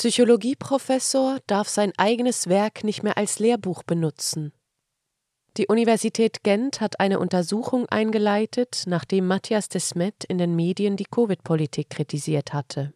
[0.00, 4.54] Psychologieprofessor darf sein eigenes Werk nicht mehr als Lehrbuch benutzen.
[5.58, 11.90] Die Universität Gent hat eine Untersuchung eingeleitet, nachdem Matthias Desmet in den Medien die Covid-Politik
[11.90, 12.94] kritisiert hatte.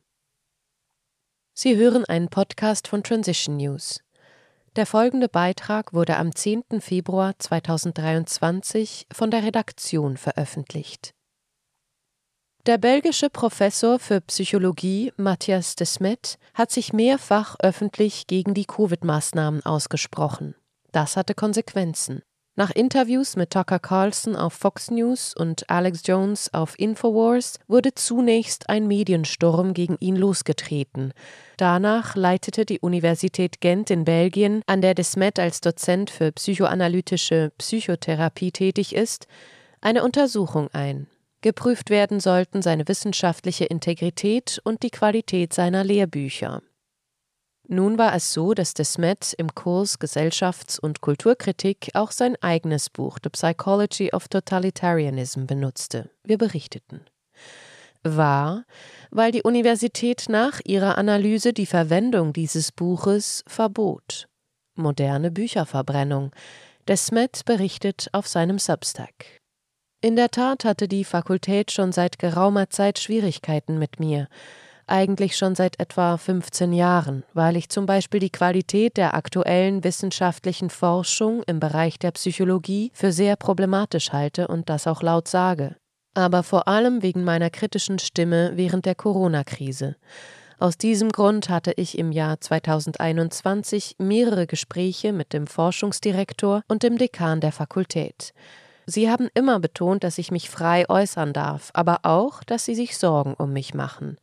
[1.53, 4.01] Sie hören einen Podcast von Transition News.
[4.75, 6.81] Der folgende Beitrag wurde am 10.
[6.81, 11.14] Februar 2023 von der Redaktion veröffentlicht.
[12.67, 20.55] Der belgische Professor für Psychologie Matthias Desmet hat sich mehrfach öffentlich gegen die Covid-Maßnahmen ausgesprochen.
[20.91, 22.23] Das hatte Konsequenzen.
[22.57, 28.71] Nach Interviews mit Tucker Carlson auf Fox News und Alex Jones auf Infowars wurde zunächst
[28.71, 31.13] ein Mediensturm gegen ihn losgetreten.
[31.59, 38.53] Danach leitete die Universität Gent in Belgien, an der Desmet als Dozent für psychoanalytische Psychotherapie
[38.53, 39.27] tätig ist,
[39.83, 41.09] eine Untersuchung ein.
[41.45, 46.63] Geprüft werden sollten seine wissenschaftliche Integrität und die Qualität seiner Lehrbücher.
[47.69, 53.19] Nun war es so, dass Desmet im Kurs Gesellschafts- und Kulturkritik auch sein eigenes Buch
[53.23, 56.09] The Psychology of Totalitarianism benutzte.
[56.23, 57.03] Wir berichteten.
[58.03, 58.65] War,
[59.11, 64.29] weil die Universität nach ihrer Analyse die Verwendung dieses Buches verbot.
[64.77, 66.31] Moderne Bücherverbrennung.
[66.89, 69.44] Desmet berichtet auf seinem Substack.
[70.05, 74.29] In der Tat hatte die Fakultät schon seit geraumer Zeit Schwierigkeiten mit mir
[74.87, 80.69] eigentlich schon seit etwa 15 Jahren, weil ich zum Beispiel die Qualität der aktuellen wissenschaftlichen
[80.69, 85.75] Forschung im Bereich der Psychologie für sehr problematisch halte und das auch laut sage.
[86.13, 89.97] Aber vor allem wegen meiner kritischen Stimme während der Corona-Krise.
[90.59, 96.99] Aus diesem Grund hatte ich im Jahr 2021 mehrere Gespräche mit dem Forschungsdirektor und dem
[96.99, 98.35] Dekan der Fakultät.
[98.87, 102.99] Sie haben immer betont, dass ich mich frei äußern darf, aber auch, dass sie sich
[102.99, 104.19] Sorgen um mich machen.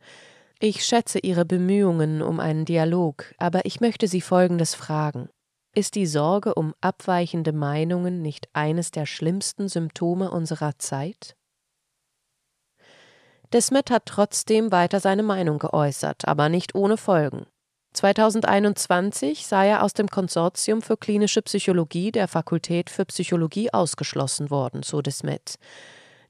[0.60, 5.28] Ich schätze Ihre Bemühungen um einen Dialog, aber ich möchte Sie Folgendes fragen.
[5.74, 11.34] Ist die Sorge um abweichende Meinungen nicht eines der schlimmsten Symptome unserer Zeit?
[13.52, 17.46] Desmet hat trotzdem weiter seine Meinung geäußert, aber nicht ohne Folgen.
[17.92, 24.82] 2021 sei er aus dem Konsortium für klinische Psychologie der Fakultät für Psychologie ausgeschlossen worden,
[24.82, 25.56] so Desmet.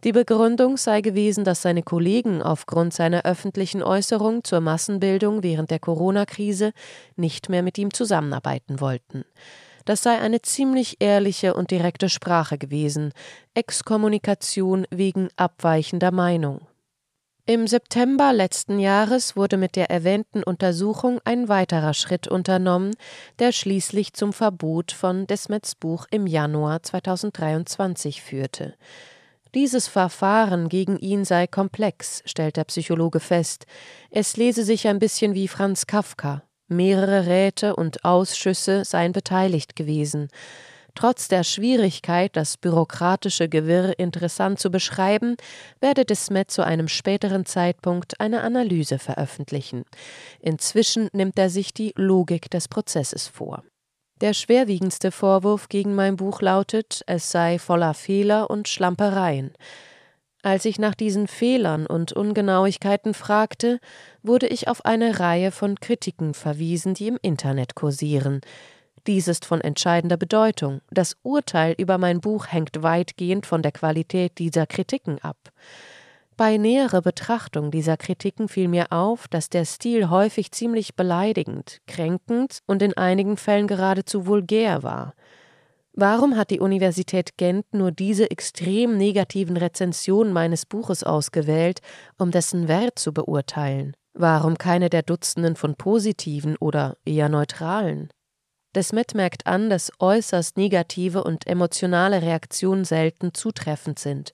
[0.04, 5.78] Die Begründung sei gewesen, dass seine Kollegen aufgrund seiner öffentlichen Äußerung zur Massenbildung während der
[5.78, 6.72] Corona-Krise
[7.14, 9.24] nicht mehr mit ihm zusammenarbeiten wollten.
[9.84, 13.12] Das sei eine ziemlich ehrliche und direkte Sprache gewesen,
[13.54, 16.66] Exkommunikation wegen abweichender Meinung.
[17.44, 22.94] Im September letzten Jahres wurde mit der erwähnten Untersuchung ein weiterer Schritt unternommen,
[23.40, 28.74] der schließlich zum Verbot von Desmets Buch im Januar 2023 führte.
[29.56, 33.66] Dieses Verfahren gegen ihn sei komplex, stellt der Psychologe fest.
[34.12, 36.44] Es lese sich ein bisschen wie Franz Kafka.
[36.68, 40.28] Mehrere Räte und Ausschüsse seien beteiligt gewesen.
[40.94, 45.36] Trotz der Schwierigkeit, das bürokratische Gewirr interessant zu beschreiben,
[45.80, 49.84] werde Desmet zu einem späteren Zeitpunkt eine Analyse veröffentlichen.
[50.40, 53.62] Inzwischen nimmt er sich die Logik des Prozesses vor.
[54.20, 59.52] Der schwerwiegendste Vorwurf gegen mein Buch lautet, es sei voller Fehler und Schlampereien.
[60.42, 63.78] Als ich nach diesen Fehlern und Ungenauigkeiten fragte,
[64.22, 68.40] wurde ich auf eine Reihe von Kritiken verwiesen, die im Internet kursieren.
[69.06, 70.80] Dies ist von entscheidender Bedeutung.
[70.90, 75.36] Das Urteil über mein Buch hängt weitgehend von der Qualität dieser Kritiken ab.
[76.36, 82.60] Bei näherer Betrachtung dieser Kritiken fiel mir auf, dass der Stil häufig ziemlich beleidigend, kränkend
[82.66, 85.14] und in einigen Fällen geradezu vulgär war.
[85.94, 91.80] Warum hat die Universität Gent nur diese extrem negativen Rezensionen meines Buches ausgewählt,
[92.18, 93.94] um dessen Wert zu beurteilen?
[94.14, 98.08] Warum keine der Dutzenden von positiven oder eher neutralen?
[98.74, 104.32] Desmet merkt an, dass äußerst negative und emotionale Reaktionen selten zutreffend sind.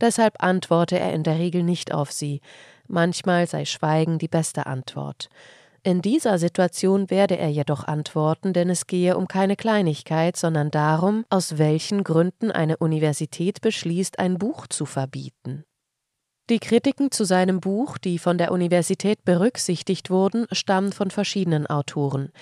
[0.00, 2.40] Deshalb antworte er in der Regel nicht auf sie.
[2.86, 5.28] Manchmal sei Schweigen die beste Antwort.
[5.82, 11.26] In dieser Situation werde er jedoch antworten, denn es gehe um keine Kleinigkeit, sondern darum,
[11.28, 15.64] aus welchen Gründen eine Universität beschließt, ein Buch zu verbieten.
[16.50, 22.32] Die Kritiken zu seinem Buch, die von der Universität berücksichtigt wurden, stammen von verschiedenen Autoren.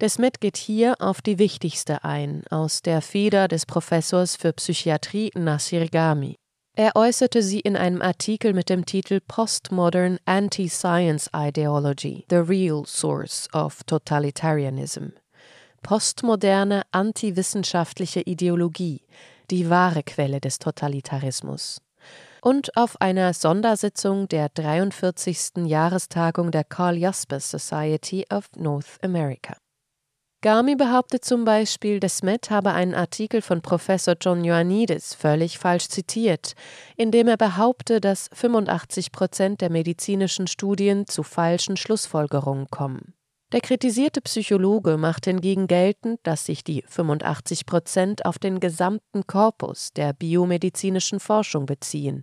[0.00, 5.88] Desmet geht hier auf die wichtigste ein, aus der Feder des Professors für Psychiatrie Nasir
[5.88, 6.34] Gami.
[6.74, 13.48] Er äußerte sie in einem Artikel mit dem Titel Postmodern Anti-Science Ideology: The Real Source
[13.52, 15.10] of Totalitarianism.
[15.82, 19.02] Postmoderne antiwissenschaftliche Ideologie,
[19.52, 21.80] die wahre Quelle des Totalitarismus.
[22.42, 25.64] Und auf einer Sondersitzung der 43.
[25.64, 29.56] Jahrestagung der Carl Jaspers Society of North America.
[30.42, 36.54] Garmi behauptet zum Beispiel, Desmet habe einen Artikel von Professor John Ioannidis völlig falsch zitiert,
[36.96, 43.14] in dem er behaupte, dass 85 Prozent der medizinischen Studien zu falschen Schlussfolgerungen kommen.
[43.52, 49.92] Der kritisierte Psychologe macht hingegen geltend, dass sich die 85 Prozent auf den gesamten Korpus
[49.92, 52.22] der biomedizinischen Forschung beziehen.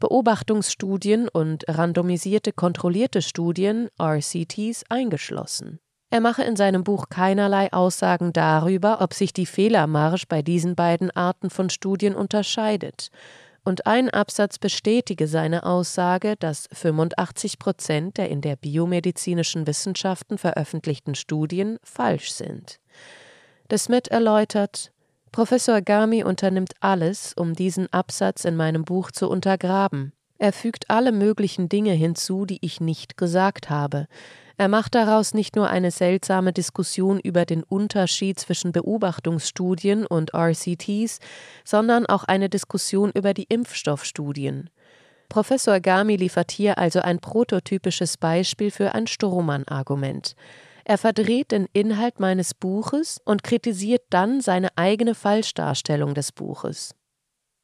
[0.00, 5.78] Beobachtungsstudien und randomisierte kontrollierte Studien, RCTs, eingeschlossen.
[6.08, 11.10] Er mache in seinem Buch keinerlei Aussagen darüber, ob sich die Fehlermarsch bei diesen beiden
[11.10, 13.10] Arten von Studien unterscheidet.
[13.64, 21.14] Und ein Absatz bestätige seine Aussage, dass 85 Prozent der in der biomedizinischen Wissenschaften veröffentlichten
[21.14, 22.80] Studien falsch sind.
[23.70, 24.92] Desmet erläutert,
[25.30, 30.12] Professor Gami unternimmt alles, um diesen Absatz in meinem Buch zu untergraben.
[30.38, 34.08] Er fügt alle möglichen Dinge hinzu, die ich nicht gesagt habe.
[34.56, 41.18] Er macht daraus nicht nur eine seltsame Diskussion über den Unterschied zwischen Beobachtungsstudien und RCTs,
[41.64, 44.70] sondern auch eine Diskussion über die Impfstoffstudien.
[45.28, 50.34] Professor Gami liefert hier also ein prototypisches Beispiel für ein Strohmann-Argument.
[50.84, 56.94] Er verdreht den Inhalt meines Buches und kritisiert dann seine eigene Falschdarstellung des Buches.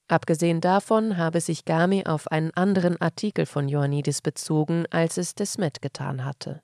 [0.08, 5.82] Abgesehen davon habe sich Gami auf einen anderen Artikel von Ioannidis bezogen, als es Desmet
[5.82, 6.62] getan hatte.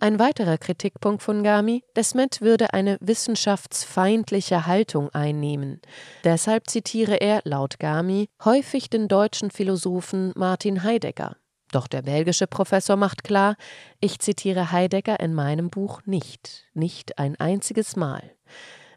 [0.00, 5.80] Ein weiterer Kritikpunkt von Gami, Desmet würde eine wissenschaftsfeindliche Haltung einnehmen.
[6.22, 11.36] Deshalb zitiere er laut Gami häufig den deutschen Philosophen Martin Heidegger.
[11.72, 13.56] Doch der belgische Professor macht klar,
[13.98, 18.22] ich zitiere Heidegger in meinem Buch nicht, nicht ein einziges Mal.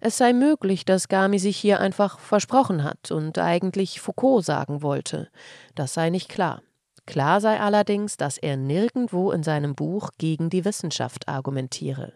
[0.01, 5.29] Es sei möglich, dass Gami sich hier einfach versprochen hat und eigentlich Foucault sagen wollte.
[5.73, 6.61] Das sei nicht klar.
[7.05, 12.13] Klar sei allerdings, dass er nirgendwo in seinem Buch gegen die Wissenschaft argumentiere.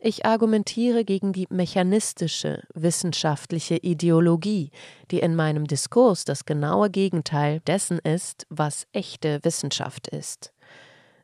[0.00, 4.70] Ich argumentiere gegen die mechanistische, wissenschaftliche Ideologie,
[5.10, 10.52] die in meinem Diskurs das genaue Gegenteil dessen ist, was echte Wissenschaft ist.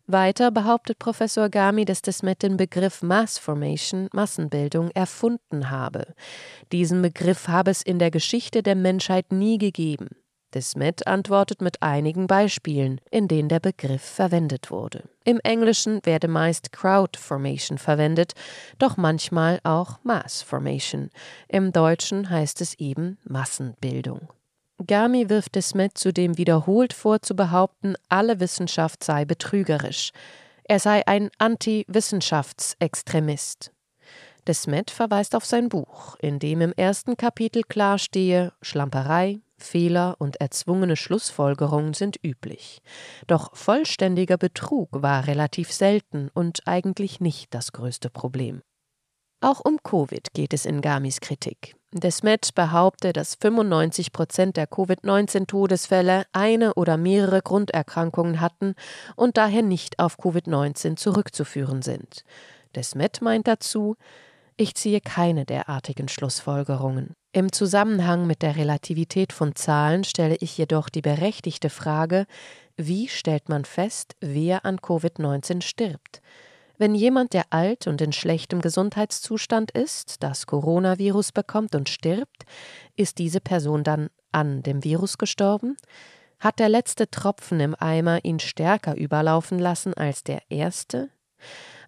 [0.07, 6.15] Weiter behauptet Professor Gami, dass Desmet den Begriff Mass Formation, Massenbildung, erfunden habe.
[6.73, 10.09] Diesen Begriff habe es in der Geschichte der Menschheit nie gegeben.
[10.55, 15.05] Desmet antwortet mit einigen Beispielen, in denen der Begriff verwendet wurde.
[15.25, 18.35] Im Englischen werde meist Crowd Formation verwendet,
[18.79, 21.11] doch manchmal auch Mass Formation.
[21.49, 24.29] Im Deutschen heißt es eben Massenbildung.
[24.87, 30.11] Gami wirft Desmet zudem wiederholt vor, zu behaupten, alle Wissenschaft sei betrügerisch.
[30.65, 33.73] Er sei ein Anti-Wissenschaftsextremist.
[34.47, 40.41] Desmet verweist auf sein Buch, in dem im ersten Kapitel klar stehe, Schlamperei, Fehler und
[40.41, 42.81] erzwungene Schlussfolgerungen sind üblich.
[43.27, 48.63] Doch vollständiger Betrug war relativ selten und eigentlich nicht das größte Problem.
[49.41, 51.77] Auch um Covid geht es in Gamis Kritik.
[51.93, 58.75] Desmet behauptet, dass 95 Prozent der Covid-19-Todesfälle eine oder mehrere Grunderkrankungen hatten
[59.17, 62.25] und daher nicht auf Covid-19 zurückzuführen sind.
[62.75, 63.97] Desmet meint dazu,
[64.57, 67.15] ich ziehe keine derartigen Schlussfolgerungen.
[67.33, 72.27] Im Zusammenhang mit der Relativität von Zahlen stelle ich jedoch die berechtigte Frage,
[72.77, 76.21] wie stellt man fest, wer an Covid-19 stirbt?
[76.77, 82.45] Wenn jemand, der alt und in schlechtem Gesundheitszustand ist, das Coronavirus bekommt und stirbt,
[82.97, 85.77] ist diese Person dann an dem Virus gestorben?
[86.41, 91.11] Hat der letzte Tropfen im Eimer ihn stärker überlaufen lassen als der erste?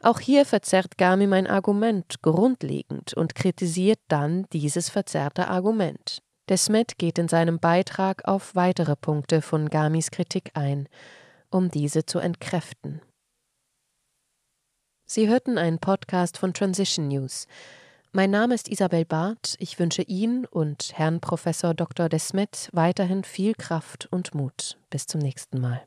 [0.03, 6.23] Auch hier verzerrt Gami mein Argument grundlegend und kritisiert dann dieses verzerrte Argument.
[6.49, 10.88] Desmet geht in seinem Beitrag auf weitere Punkte von Gamis Kritik ein,
[11.50, 13.00] um diese zu entkräften.
[15.07, 17.47] Sie hörten einen Podcast von Transition News.
[18.12, 19.57] Mein Name ist Isabel Barth.
[19.59, 22.09] Ich wünsche Ihnen und Herrn Professor Dr.
[22.09, 24.79] Desmet weiterhin viel Kraft und Mut.
[24.91, 25.87] Bis zum nächsten Mal.